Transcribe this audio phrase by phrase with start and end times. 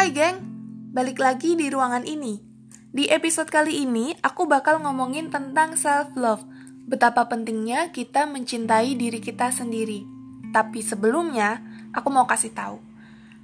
[0.00, 0.40] Hai geng,
[0.96, 2.40] balik lagi di ruangan ini.
[2.88, 6.40] Di episode kali ini, aku bakal ngomongin tentang self-love.
[6.88, 10.08] Betapa pentingnya kita mencintai diri kita sendiri.
[10.56, 11.60] Tapi sebelumnya,
[11.92, 12.80] aku mau kasih tahu.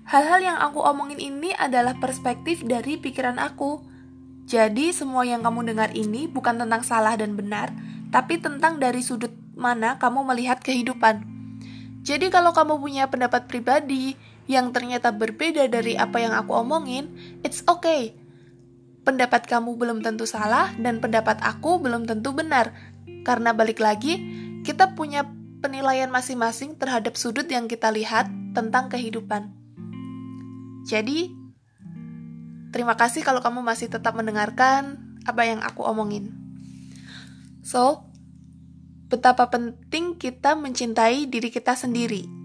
[0.08, 3.84] Hal-hal yang aku omongin ini adalah perspektif dari pikiran aku.
[4.48, 7.68] Jadi, semua yang kamu dengar ini bukan tentang salah dan benar,
[8.08, 11.20] tapi tentang dari sudut mana kamu melihat kehidupan.
[12.00, 17.10] Jadi, kalau kamu punya pendapat pribadi, yang ternyata berbeda dari apa yang aku omongin,
[17.42, 18.14] it's okay.
[19.02, 22.74] Pendapat kamu belum tentu salah dan pendapat aku belum tentu benar.
[23.26, 24.18] Karena balik lagi,
[24.62, 25.26] kita punya
[25.62, 29.50] penilaian masing-masing terhadap sudut yang kita lihat tentang kehidupan.
[30.86, 31.34] Jadi,
[32.70, 36.30] terima kasih kalau kamu masih tetap mendengarkan apa yang aku omongin.
[37.66, 38.06] So,
[39.10, 42.35] betapa penting kita mencintai diri kita sendiri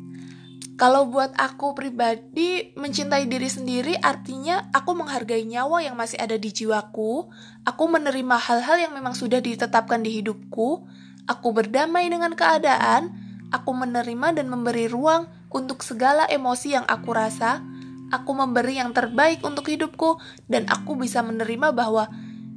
[0.82, 6.50] kalau buat aku pribadi, mencintai diri sendiri artinya aku menghargai nyawa yang masih ada di
[6.50, 7.30] jiwaku,
[7.62, 10.82] aku menerima hal-hal yang memang sudah ditetapkan di hidupku,
[11.30, 13.14] aku berdamai dengan keadaan,
[13.54, 17.62] aku menerima dan memberi ruang untuk segala emosi yang aku rasa,
[18.10, 20.18] aku memberi yang terbaik untuk hidupku,
[20.50, 22.10] dan aku bisa menerima bahwa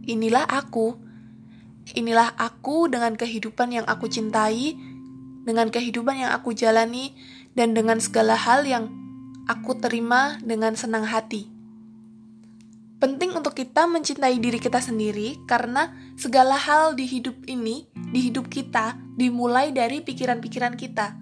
[0.09, 0.97] inilah aku.
[1.93, 4.81] Inilah aku dengan kehidupan yang aku cintai,
[5.45, 7.13] dengan kehidupan yang aku jalani,
[7.55, 8.91] dan dengan segala hal yang
[9.47, 11.55] aku terima dengan senang hati.
[12.99, 18.49] Penting untuk kita mencintai diri kita sendiri karena segala hal di hidup ini, di hidup
[18.49, 21.19] kita, dimulai dari pikiran-pikiran kita.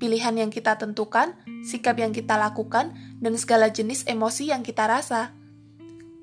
[0.00, 5.36] Pilihan yang kita tentukan, sikap yang kita lakukan, dan segala jenis emosi yang kita rasa.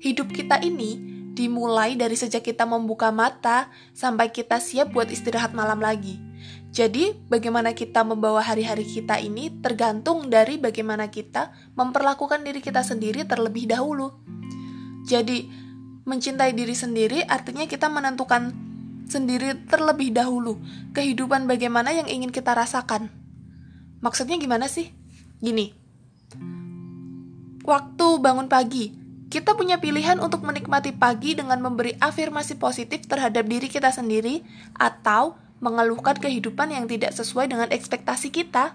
[0.02, 0.98] Hidup kita ini
[1.38, 6.27] dimulai dari sejak kita membuka mata sampai kita siap buat istirahat malam lagi.
[6.68, 13.24] Jadi, bagaimana kita membawa hari-hari kita ini tergantung dari bagaimana kita memperlakukan diri kita sendiri
[13.24, 14.12] terlebih dahulu.
[15.08, 15.48] Jadi,
[16.08, 18.52] mencintai diri sendiri artinya kita menentukan
[19.08, 20.60] sendiri terlebih dahulu
[20.92, 23.08] kehidupan bagaimana yang ingin kita rasakan.
[24.04, 24.92] Maksudnya gimana sih?
[25.40, 25.72] Gini.
[27.64, 28.92] Waktu bangun pagi,
[29.28, 34.40] kita punya pilihan untuk menikmati pagi dengan memberi afirmasi positif terhadap diri kita sendiri
[34.72, 38.74] atau mengeluhkan kehidupan yang tidak sesuai dengan ekspektasi kita.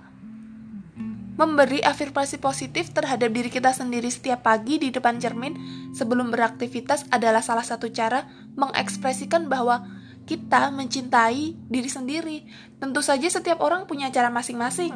[1.34, 5.58] Memberi afirmasi positif terhadap diri kita sendiri setiap pagi di depan cermin
[5.98, 9.82] sebelum beraktivitas adalah salah satu cara mengekspresikan bahwa
[10.30, 12.38] kita mencintai diri sendiri.
[12.78, 14.94] Tentu saja setiap orang punya cara masing-masing.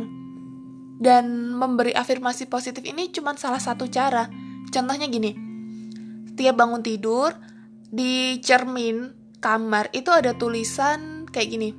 [0.98, 4.30] Dan memberi afirmasi positif ini cuma salah satu cara.
[4.70, 5.34] Contohnya gini.
[6.30, 7.34] Setiap bangun tidur,
[7.90, 9.10] di cermin
[9.42, 11.70] kamar itu ada tulisan kayak gini.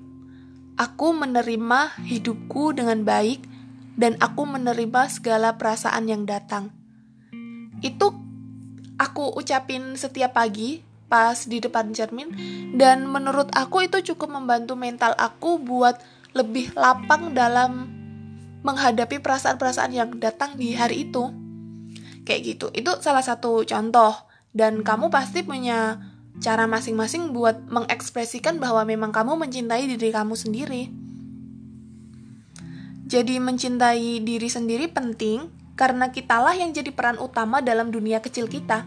[0.78, 3.42] Aku menerima hidupku dengan baik
[3.98, 6.70] dan aku menerima segala perasaan yang datang.
[7.82, 8.14] Itu
[8.98, 12.30] aku ucapin setiap pagi pas di depan cermin
[12.76, 15.98] dan menurut aku itu cukup membantu mental aku buat
[16.36, 17.88] lebih lapang dalam
[18.62, 21.32] menghadapi perasaan-perasaan yang datang di hari itu.
[22.22, 22.66] Kayak gitu.
[22.76, 24.14] Itu salah satu contoh
[24.52, 25.96] dan kamu pasti punya
[26.38, 30.82] cara masing-masing buat mengekspresikan bahwa memang kamu mencintai diri kamu sendiri.
[33.08, 38.84] Jadi mencintai diri sendiri penting karena kitalah yang jadi peran utama dalam dunia kecil kita.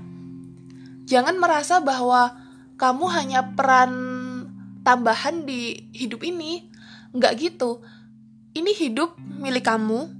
[1.09, 2.37] Jangan merasa bahwa
[2.77, 3.91] kamu hanya peran
[4.85, 6.69] tambahan di hidup ini.
[7.11, 7.81] Enggak gitu.
[8.53, 10.11] Ini hidup milik kamu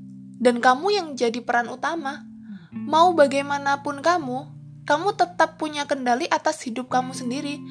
[0.42, 2.25] dan kamu yang jadi peran utama.
[2.72, 4.48] Mau bagaimanapun kamu,
[4.86, 7.62] kamu tetap punya kendali atas hidup kamu sendiri.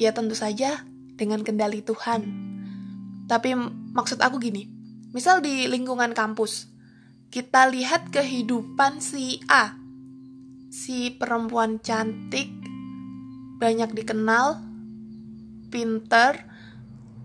[0.00, 0.84] Ya tentu saja
[1.20, 2.24] dengan kendali Tuhan.
[3.28, 3.54] Tapi
[3.94, 4.66] maksud aku gini,
[5.12, 6.66] misal di lingkungan kampus,
[7.30, 9.76] kita lihat kehidupan si A,
[10.72, 12.50] si perempuan cantik,
[13.60, 14.58] banyak dikenal,
[15.70, 16.42] pinter,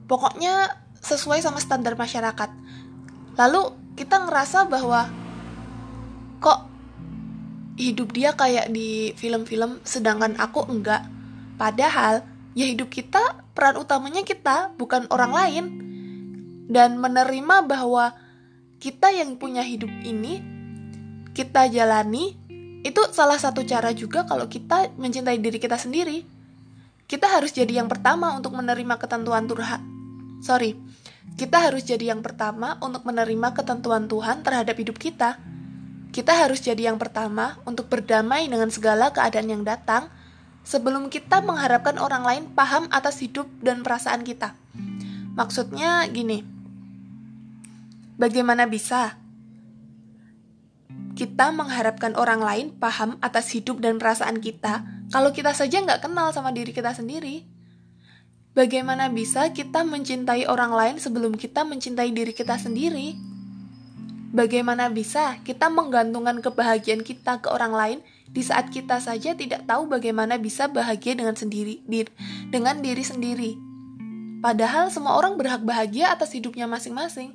[0.06, 2.52] pokoknya sesuai sama standar masyarakat.
[3.40, 3.62] Lalu
[3.96, 5.09] kita ngerasa bahwa
[6.44, 6.74] kok
[7.75, 11.03] hidup dia kayak di film-film sedangkan aku enggak.
[11.59, 12.23] Padahal
[12.55, 15.66] ya hidup kita peran utamanya kita bukan orang lain.
[16.66, 18.17] Dan menerima bahwa
[18.81, 20.41] kita yang punya hidup ini
[21.35, 22.33] kita jalani
[22.81, 26.25] itu salah satu cara juga kalau kita mencintai diri kita sendiri.
[27.05, 29.95] Kita harus jadi yang pertama untuk menerima ketentuan Tuhan
[30.45, 30.77] sorry.
[31.35, 35.41] Kita harus jadi yang pertama untuk menerima ketentuan Tuhan terhadap hidup kita
[36.16, 40.08] kita harus jadi yang pertama untuk berdamai dengan segala keadaan yang datang
[40.64, 44.56] sebelum kita mengharapkan orang lain paham atas hidup dan perasaan kita.
[45.35, 46.40] Maksudnya gini,
[48.16, 49.20] bagaimana bisa
[51.20, 56.32] kita mengharapkan orang lain paham atas hidup dan perasaan kita kalau kita saja nggak kenal
[56.32, 57.44] sama diri kita sendiri?
[58.56, 63.34] Bagaimana bisa kita mencintai orang lain sebelum kita mencintai diri kita sendiri?
[64.35, 69.87] Bagaimana bisa kita menggantungkan kebahagiaan kita ke orang lain di saat kita saja tidak tahu
[69.87, 72.11] bagaimana bisa bahagia dengan sendiri, dir,
[72.52, 73.55] dengan diri sendiri?
[74.43, 77.32] Padahal semua orang berhak bahagia atas hidupnya masing-masing.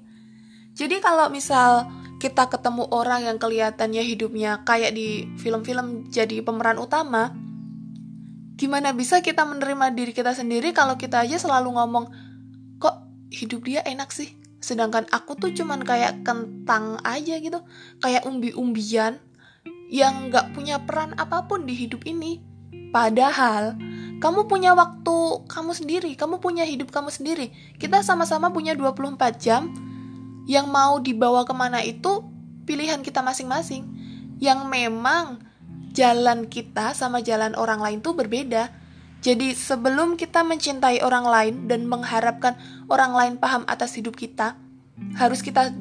[0.77, 1.89] Jadi kalau misal
[2.21, 7.33] kita ketemu orang yang kelihatannya hidupnya kayak di film-film jadi pemeran utama,
[8.61, 12.13] gimana bisa kita menerima diri kita sendiri kalau kita aja selalu ngomong,
[12.77, 14.40] kok hidup dia enak sih?
[14.61, 17.65] Sedangkan aku tuh cuman kayak kentang aja gitu,
[18.05, 19.19] kayak umbi-umbian
[19.91, 22.39] yang gak punya peran apa pun di hidup ini.
[22.95, 23.75] Padahal,
[24.23, 27.51] kamu punya waktu kamu sendiri, kamu punya hidup kamu sendiri.
[27.81, 29.73] Kita sama-sama punya 24 jam,
[30.51, 32.27] yang mau dibawa ke mana itu
[32.67, 33.87] pilihan kita masing-masing
[34.43, 35.43] yang memang
[35.95, 38.73] jalan kita sama jalan orang lain tuh berbeda
[39.21, 42.57] jadi sebelum kita mencintai orang lain dan mengharapkan
[42.89, 44.57] orang lain paham atas hidup kita
[45.17, 45.73] harus kita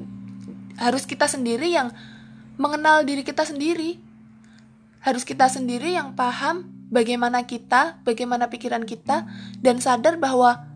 [0.80, 1.92] harus kita sendiri yang
[2.60, 4.00] mengenal diri kita sendiri
[5.00, 9.24] harus kita sendiri yang paham bagaimana kita, bagaimana pikiran kita,
[9.62, 10.68] dan sadar bahwa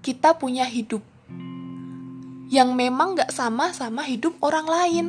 [0.00, 1.02] kita punya hidup
[2.48, 5.06] yang memang gak sama sama hidup orang lain.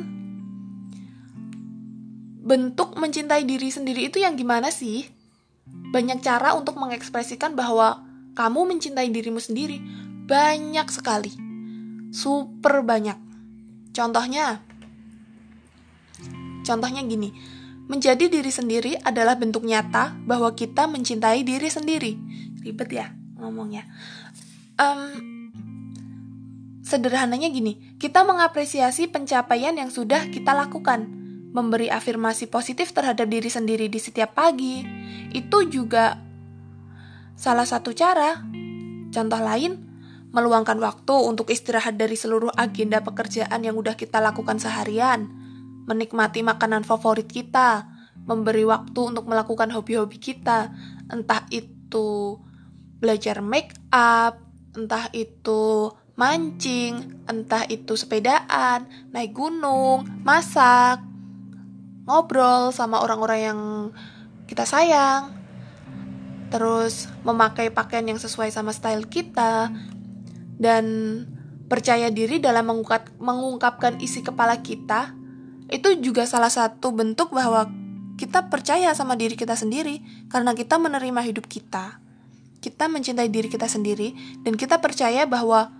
[2.46, 5.06] Bentuk mencintai diri sendiri itu yang gimana sih?
[5.66, 8.04] Banyak cara untuk mengekspresikan bahwa
[8.36, 9.80] kamu mencintai dirimu sendiri.
[10.26, 11.32] Banyak sekali.
[12.12, 13.18] Super banyak.
[13.96, 14.60] Contohnya,
[16.66, 17.32] contohnya gini,
[17.88, 22.12] menjadi diri sendiri adalah bentuk nyata bahwa kita mencintai diri sendiri.
[22.60, 23.06] Ribet ya
[23.40, 23.88] ngomongnya.
[24.76, 25.36] Um,
[26.86, 31.25] Sederhananya gini, kita mengapresiasi pencapaian yang sudah kita lakukan,
[31.56, 34.84] memberi afirmasi positif terhadap diri sendiri di setiap pagi.
[35.32, 36.20] Itu juga
[37.32, 38.44] salah satu cara.
[39.08, 39.80] Contoh lain,
[40.36, 45.32] meluangkan waktu untuk istirahat dari seluruh agenda pekerjaan yang udah kita lakukan seharian,
[45.88, 47.88] menikmati makanan favorit kita,
[48.28, 50.76] memberi waktu untuk melakukan hobi-hobi kita,
[51.08, 52.36] entah itu
[53.00, 54.44] belajar make up,
[54.76, 55.88] entah itu
[56.20, 58.84] mancing, entah itu sepedaan,
[59.16, 61.15] naik gunung, masak,
[62.06, 63.60] ngobrol sama orang-orang yang
[64.46, 65.34] kita sayang,
[66.54, 69.74] terus memakai pakaian yang sesuai sama style kita,
[70.56, 70.84] dan
[71.66, 75.12] percaya diri dalam mengungkap, mengungkapkan isi kepala kita,
[75.66, 77.66] itu juga salah satu bentuk bahwa
[78.16, 80.00] kita percaya sama diri kita sendiri
[80.30, 81.98] karena kita menerima hidup kita.
[82.62, 84.14] Kita mencintai diri kita sendiri
[84.46, 85.74] dan kita percaya bahwa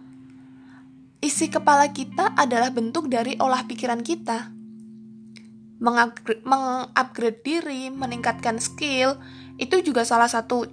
[1.24, 4.52] isi kepala kita adalah bentuk dari olah pikiran kita.
[5.76, 9.20] Mengupgrade diri, meningkatkan skill,
[9.60, 10.64] itu juga salah satu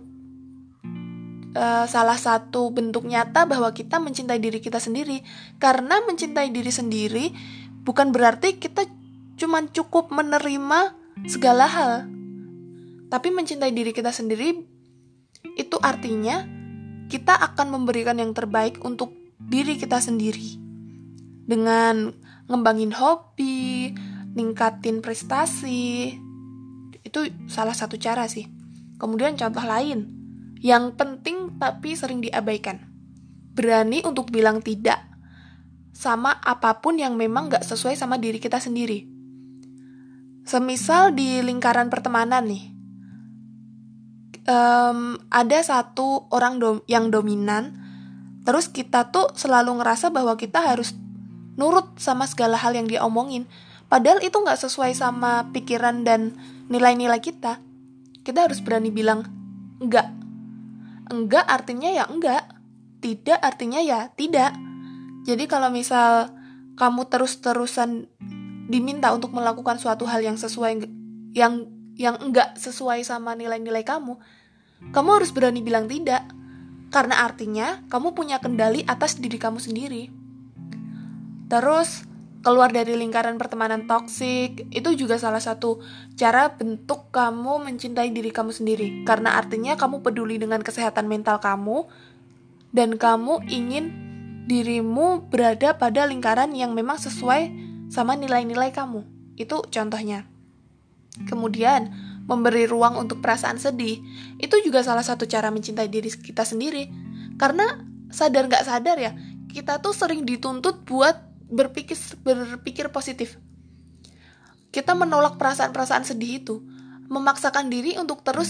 [1.53, 5.21] uh, salah satu bentuk nyata bahwa kita mencintai diri kita sendiri.
[5.61, 7.25] Karena mencintai diri sendiri
[7.83, 8.87] bukan berarti kita
[9.37, 10.95] cuma cukup menerima
[11.27, 11.93] segala hal.
[13.11, 14.57] Tapi mencintai diri kita sendiri
[15.59, 16.47] itu artinya
[17.11, 20.57] kita akan memberikan yang terbaik untuk diri kita sendiri
[21.45, 22.15] dengan
[22.47, 23.91] ngembangin hobi,
[24.33, 26.17] ningkatin prestasi.
[27.05, 28.49] Itu salah satu cara sih.
[28.97, 30.09] Kemudian contoh lain
[30.63, 32.83] yang penting tapi sering diabaikan.
[33.53, 35.01] Berani untuk bilang tidak
[35.93, 39.05] sama apa pun yang memang gak sesuai sama diri kita sendiri.
[40.43, 42.63] Semisal di lingkaran pertemanan nih,
[44.49, 47.83] um, ada satu orang dom yang dominan
[48.43, 50.91] Terus kita tuh selalu ngerasa bahwa kita harus
[51.55, 53.47] nurut sama segala hal yang dia omongin.
[53.93, 56.33] Padahal itu nggak sesuai sama pikiran dan
[56.65, 57.61] nilai-nilai kita.
[58.25, 59.21] Kita harus berani bilang
[59.77, 60.09] enggak.
[61.13, 62.41] Enggak artinya ya enggak.
[63.05, 64.57] Tidak artinya ya tidak.
[65.29, 66.33] Jadi kalau misal
[66.73, 68.09] kamu terus-terusan
[68.65, 70.89] diminta untuk melakukan suatu hal yang sesuai
[71.37, 74.17] yang yang enggak sesuai sama nilai-nilai kamu,
[74.89, 76.25] kamu harus berani bilang tidak
[76.89, 80.09] karena artinya kamu punya kendali atas diri kamu sendiri.
[81.45, 82.09] Terus,
[82.43, 85.79] keluar dari lingkaran pertemanan toksik itu juga salah satu
[86.19, 89.07] cara bentuk kamu mencintai diri kamu sendiri.
[89.07, 91.87] Karena artinya kamu peduli dengan kesehatan mental kamu
[92.75, 93.85] dan kamu ingin
[94.43, 97.47] dirimu berada pada lingkaran yang memang sesuai
[97.87, 99.07] sama nilai-nilai kamu.
[99.39, 100.27] Itu contohnya.
[101.23, 101.95] Kemudian,
[102.27, 104.03] memberi ruang untuk perasaan sedih,
[104.35, 106.91] itu juga salah satu cara mencintai diri kita sendiri.
[107.39, 107.79] Karena
[108.11, 109.15] sadar nggak sadar ya,
[109.47, 111.95] kita tuh sering dituntut buat berpikir
[112.25, 113.37] berpikir positif.
[114.73, 116.65] kita menolak perasaan-perasaan sedih itu,
[117.05, 118.49] memaksakan diri untuk terus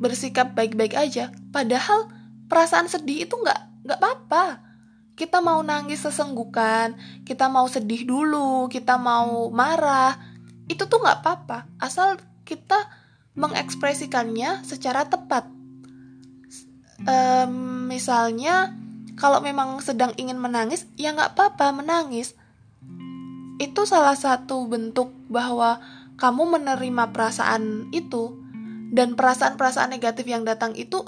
[0.00, 2.08] bersikap baik-baik aja, padahal
[2.48, 4.64] perasaan sedih itu nggak nggak apa-apa.
[5.12, 6.96] Kita mau nangis sesenggukan,
[7.28, 10.16] kita mau sedih dulu, kita mau marah,
[10.72, 12.16] itu tuh nggak apa-apa, asal
[12.48, 12.88] kita
[13.36, 15.44] mengekspresikannya secara tepat.
[17.04, 18.72] Um, misalnya,
[19.18, 22.38] kalau memang sedang ingin menangis, ya nggak apa-apa menangis.
[23.58, 25.82] Itu salah satu bentuk bahwa
[26.14, 28.38] kamu menerima perasaan itu.
[28.88, 31.04] Dan perasaan-perasaan negatif yang datang itu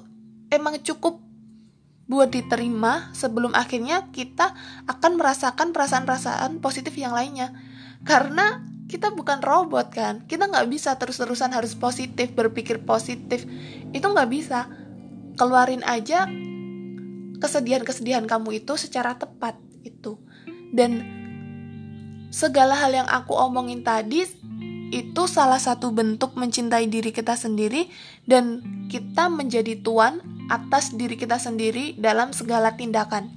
[0.52, 1.22] emang cukup
[2.10, 4.52] buat diterima sebelum akhirnya kita
[4.90, 7.54] akan merasakan perasaan-perasaan positif yang lainnya.
[8.02, 10.26] Karena kita bukan robot kan?
[10.26, 13.46] Kita nggak bisa terus-terusan harus positif berpikir positif.
[13.94, 14.66] Itu nggak bisa.
[15.38, 16.26] Keluarin aja
[17.40, 20.20] kesedihan-kesedihan kamu itu secara tepat itu
[20.70, 21.02] dan
[22.30, 24.22] segala hal yang aku omongin tadi
[24.90, 27.90] itu salah satu bentuk mencintai diri kita sendiri
[28.26, 30.18] dan kita menjadi tuan
[30.50, 33.30] atas diri kita sendiri dalam segala tindakan.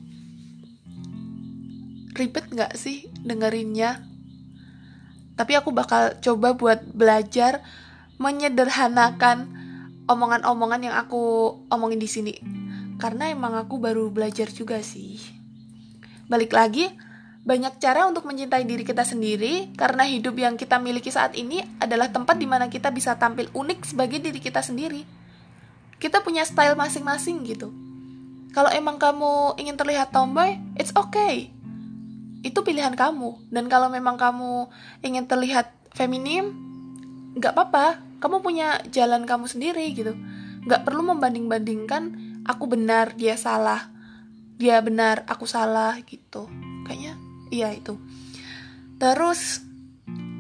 [2.18, 4.02] Ribet gak sih dengerinnya?
[5.38, 7.62] Tapi aku bakal coba buat belajar
[8.18, 9.50] menyederhanakan
[10.10, 12.34] omongan-omongan yang aku omongin di sini.
[13.02, 15.20] Karena emang aku baru belajar juga sih.
[16.28, 16.88] Balik lagi,
[17.44, 22.08] banyak cara untuk mencintai diri kita sendiri, karena hidup yang kita miliki saat ini adalah
[22.08, 25.04] tempat di mana kita bisa tampil unik sebagai diri kita sendiri.
[26.00, 27.72] Kita punya style masing-masing gitu.
[28.56, 31.52] Kalau emang kamu ingin terlihat tomboy, it's okay.
[32.46, 33.52] Itu pilihan kamu.
[33.52, 34.72] Dan kalau memang kamu
[35.04, 36.54] ingin terlihat feminim,
[37.36, 38.00] nggak apa-apa.
[38.24, 40.16] Kamu punya jalan kamu sendiri gitu.
[40.64, 43.92] Nggak perlu membanding-bandingkan aku benar, dia salah.
[44.60, 46.48] Dia benar, aku salah gitu.
[46.86, 47.16] Kayaknya
[47.54, 48.02] iya itu
[48.98, 49.62] terus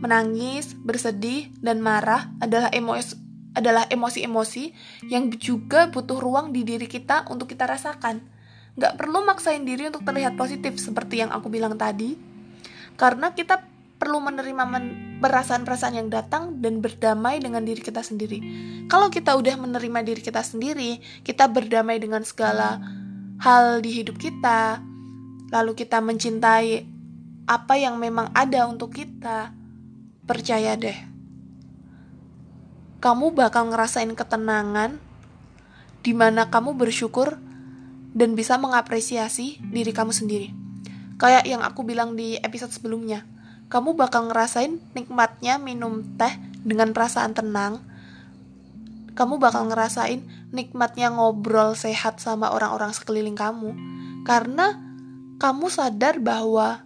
[0.01, 3.19] menangis bersedih dan marah adalah emosi
[3.53, 4.73] adalah emosi-emosi
[5.13, 8.17] yang juga butuh ruang di diri kita untuk kita rasakan.
[8.73, 12.17] Nggak perlu maksain diri untuk terlihat positif seperti yang aku bilang tadi,
[12.97, 13.61] karena kita
[14.01, 14.85] perlu menerima men
[15.23, 18.43] perasaan-perasaan yang datang dan berdamai dengan diri kita sendiri.
[18.91, 22.83] Kalau kita udah menerima diri kita sendiri, kita berdamai dengan segala
[23.39, 24.83] hal di hidup kita,
[25.55, 26.83] lalu kita mencintai
[27.47, 29.55] apa yang memang ada untuk kita,
[30.27, 30.99] percaya deh.
[32.99, 34.99] Kamu bakal ngerasain ketenangan
[36.03, 37.39] di mana kamu bersyukur
[38.11, 40.51] dan bisa mengapresiasi diri kamu sendiri.
[41.15, 43.23] Kayak yang aku bilang di episode sebelumnya,
[43.73, 46.29] kamu bakal ngerasain nikmatnya minum teh
[46.61, 47.81] dengan perasaan tenang.
[49.17, 50.21] Kamu bakal ngerasain
[50.53, 53.73] nikmatnya ngobrol sehat sama orang-orang sekeliling kamu.
[54.29, 54.77] Karena
[55.41, 56.85] kamu sadar bahwa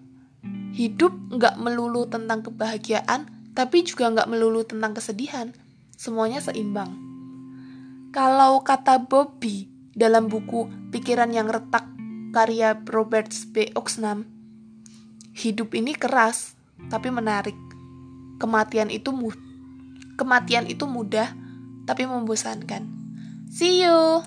[0.79, 5.51] hidup nggak melulu tentang kebahagiaan, tapi juga nggak melulu tentang kesedihan.
[6.00, 6.96] Semuanya seimbang.
[8.15, 11.84] Kalau kata Bobby dalam buku Pikiran yang Retak
[12.32, 13.75] karya Robert B.
[13.75, 14.24] Oxnam,
[15.36, 16.57] hidup ini keras
[16.88, 17.57] tapi menarik.
[18.38, 19.41] Kematian itu mudah.
[20.17, 21.34] Kematian itu mudah
[21.89, 22.86] tapi membosankan.
[23.50, 24.22] See you.